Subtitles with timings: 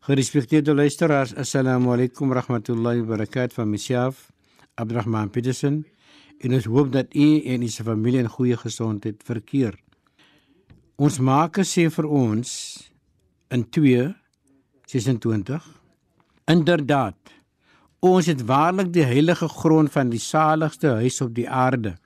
[0.00, 4.30] Gerespekteerde luisteraars, assalamu alaykum rahmatullahi wa barakatuh van myself,
[4.74, 5.84] Abdurrahman Petersen.
[6.38, 9.74] En ons hoop dat u en u se familie in goeie gesondheid verkeer.
[10.96, 12.50] Ons maak sê vir ons
[13.50, 15.62] in 2:26
[16.46, 17.16] Inderdaad,
[17.98, 21.96] ons het waarlik die heilige grond van die saligste huis op die aarde,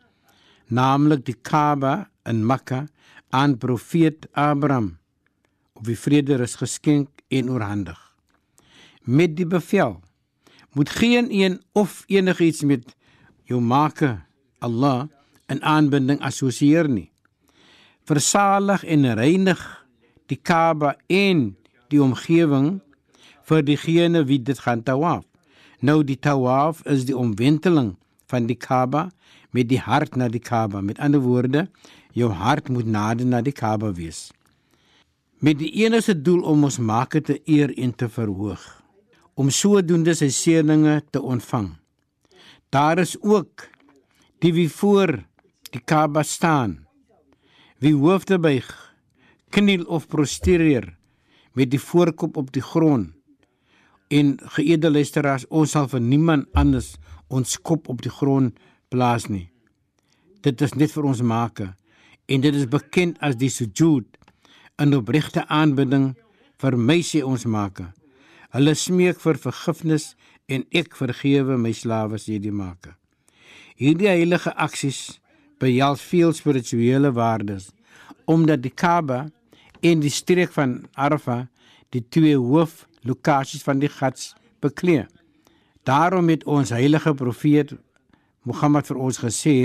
[0.68, 2.86] naamlik die Kaaba in Mekka
[3.28, 4.99] aan profeet Abraham
[5.80, 7.98] op wie vrede is geskenk en oorhandig.
[9.02, 10.00] Met die bevel
[10.76, 12.92] moet geen een of enigiets met
[13.48, 14.26] jou maker
[14.58, 15.08] Allah
[15.48, 17.08] in aanbinding assosieer nie.
[18.04, 19.62] Versalig en reinig
[20.28, 21.56] die Kaaba en
[21.88, 22.82] die omgewing
[23.48, 25.24] vir diegene wie dit gaan tawaf.
[25.80, 27.94] Nou die tawaf is die omwenteling
[28.28, 29.08] van die Kaaba
[29.50, 30.84] met die hart na die Kaaba.
[30.84, 31.70] Met ander woorde,
[32.12, 34.28] jou hart moet nader na die Kaaba wees.
[35.40, 38.60] Met die enigste doel om ons maker te eer en te verhoog.
[39.40, 41.70] Om sodoende sy seëninge te ontvang.
[42.68, 43.64] Daar is ook
[44.44, 45.14] die wie voor
[45.72, 46.82] die Kaaba staan.
[47.80, 48.68] Wie hoofde buig,
[49.48, 50.90] kniel of prostereer
[51.56, 53.16] met die voorkop op die grond.
[54.12, 56.98] En geëerde luisteraars, ons sal vir niemand anders
[57.32, 58.58] ons kop op die grond
[58.92, 59.48] plaas nie.
[60.44, 61.72] Dit is net vir ons maker
[62.28, 64.19] en dit is bekend as die sujud
[64.80, 66.14] in opregte aanbidding
[66.60, 67.90] vir my sê ons maker.
[68.54, 70.14] Hulle smeek vir vergifnis
[70.50, 72.96] en ek vergewe my slawe sê die maker.
[73.80, 75.20] Hierdie heilige aksies
[75.60, 77.70] behels veel spirituele waardes
[78.30, 79.24] omdat die Kaaba
[79.82, 81.46] en die streek van Arafah
[81.90, 85.06] die twee hooflokasies van die Hajj bekleë.
[85.88, 87.72] Daarom het ons heilige profeet
[88.46, 89.56] Mohammed vir ons gesê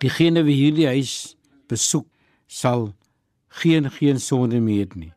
[0.00, 1.36] diegene wie hierdie huis
[1.68, 2.06] besoek
[2.48, 2.88] sal
[3.50, 5.12] geen geen sonde meer nie.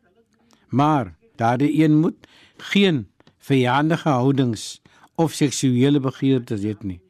[0.68, 3.08] Maar daardie een moet geen
[3.38, 4.80] vyandige houdings
[5.14, 7.00] of seksuele begeertes hê nie.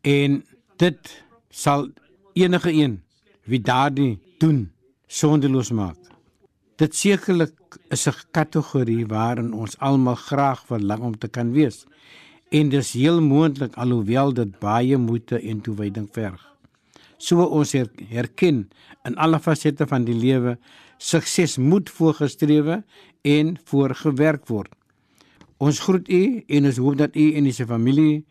[0.00, 0.44] En
[0.76, 1.88] dit sal
[2.32, 3.02] enige een
[3.44, 4.72] wie daardie doen
[5.06, 5.98] sondeloos maak.
[6.76, 11.86] Dit sekerlik is 'n kategorie waarin ons almal graag verlang om te kan wees.
[12.50, 16.53] En dis heel moontlik alhoewel dit baie moeite en toewyding verg
[17.24, 17.72] so ons
[18.12, 18.64] herken
[19.08, 20.58] in alle fasette van die lewe
[20.98, 22.82] sukses moet voorgestrewe
[23.24, 24.70] en voorgewerk word.
[25.58, 28.24] Ons groet u en ons hoop dat u en u se familie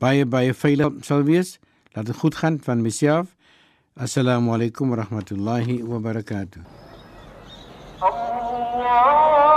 [0.00, 1.58] baie baie veilig sal wees.
[1.92, 3.36] Laat dit goed gaan van myself.
[3.94, 6.64] Assalamu alaykum wa rahmatullahi wa barakatuh.
[8.00, 9.51] Allah